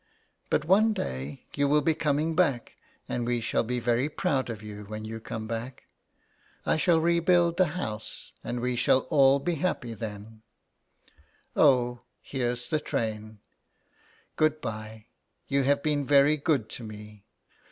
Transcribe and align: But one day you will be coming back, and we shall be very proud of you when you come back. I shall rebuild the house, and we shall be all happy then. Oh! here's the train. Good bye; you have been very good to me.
But 0.49 0.65
one 0.65 0.93
day 0.93 1.45
you 1.53 1.67
will 1.67 1.83
be 1.83 1.93
coming 1.93 2.33
back, 2.35 2.75
and 3.07 3.23
we 3.23 3.39
shall 3.39 3.61
be 3.63 3.79
very 3.79 4.09
proud 4.09 4.49
of 4.49 4.63
you 4.63 4.85
when 4.85 5.05
you 5.05 5.19
come 5.19 5.45
back. 5.45 5.83
I 6.65 6.75
shall 6.75 6.99
rebuild 6.99 7.57
the 7.57 7.67
house, 7.77 8.31
and 8.43 8.61
we 8.61 8.75
shall 8.75 9.01
be 9.01 9.07
all 9.09 9.45
happy 9.57 9.93
then. 9.93 10.41
Oh! 11.55 12.01
here's 12.19 12.67
the 12.67 12.79
train. 12.79 13.41
Good 14.37 14.59
bye; 14.59 15.05
you 15.47 15.61
have 15.65 15.83
been 15.83 16.07
very 16.07 16.35
good 16.35 16.67
to 16.69 16.83
me. 16.83 17.23